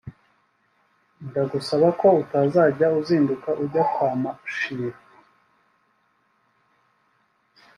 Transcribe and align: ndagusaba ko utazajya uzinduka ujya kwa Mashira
ndagusaba 1.27 1.87
ko 1.99 2.07
utazajya 2.21 2.87
uzinduka 2.99 3.49
ujya 3.63 3.83
kwa 3.93 4.11
Mashira 4.21 4.97